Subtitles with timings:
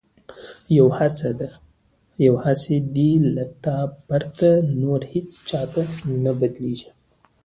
[2.27, 2.63] یو حس
[2.95, 3.77] دی له تا
[4.07, 4.49] پرته،
[4.81, 5.81] نور هیڅ چاته
[6.23, 6.89] نه بدلیږي